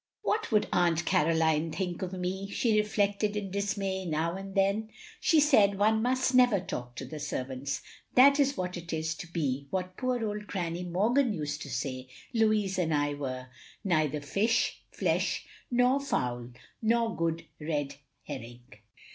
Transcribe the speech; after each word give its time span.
"What 0.23 0.45
wotild 0.45 0.65
Aunt 0.73 1.05
Caroline 1.05 1.71
think 1.71 2.01
of 2.01 2.11
me?" 2.13 2.49
she 2.49 2.75
reflected, 2.79 3.35
in 3.37 3.51
dismay, 3.51 4.03
now 4.03 4.35
and 4.35 4.55
then. 4.55 4.89
"She 5.19 5.39
said 5.39 5.77
one 5.77 6.01
must 6.01 6.33
never 6.33 6.59
talk 6.59 6.95
to 6.95 7.05
the 7.05 7.19
servants. 7.19 7.83
That 8.15 8.39
is 8.39 8.57
what 8.57 8.75
it 8.77 8.91
is 8.91 9.13
to 9.13 9.31
be 9.31 9.67
what 9.69 9.97
poor 9.97 10.27
old 10.27 10.47
Granny 10.47 10.83
Morgan 10.85 11.33
used 11.33 11.61
to 11.61 11.69
say 11.69 12.07
Louis 12.33 12.79
and 12.79 12.95
I 12.95 13.13
were; 13.13 13.49
neither 13.83 14.21
fish, 14.21 14.81
flesh 14.89 15.45
nor 15.69 15.99
fowl, 15.99 16.49
nor 16.81 17.15
good 17.15 17.45
red 17.59 17.97
herring. 18.23 18.63